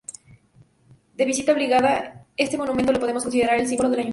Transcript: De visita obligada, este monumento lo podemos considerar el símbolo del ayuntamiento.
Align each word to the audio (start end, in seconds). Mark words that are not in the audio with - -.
De 1.13 1.25
visita 1.25 1.51
obligada, 1.53 2.25
este 2.35 2.57
monumento 2.57 2.91
lo 2.91 2.99
podemos 2.99 3.21
considerar 3.21 3.59
el 3.59 3.67
símbolo 3.67 3.91
del 3.91 3.99
ayuntamiento. 3.99 4.09